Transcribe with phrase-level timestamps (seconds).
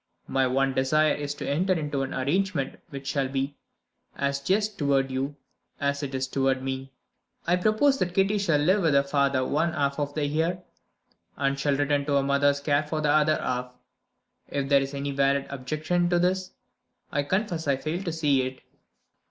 [0.27, 3.55] My one desire is to enter into an arrangement which shall be
[4.15, 5.35] as just toward you,
[5.79, 6.91] as it is toward me.
[7.45, 10.63] I propose that Kitty shall live with her father one half of the year,
[11.37, 13.77] and shall return to her mother's care for the other half
[14.49, 16.49] If there is any valid objection to this,
[17.11, 18.63] I confess I fail to see it."